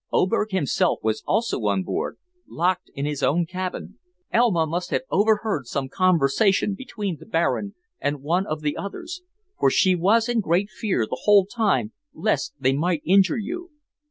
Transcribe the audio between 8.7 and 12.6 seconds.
others, for she was in great fear the whole time lest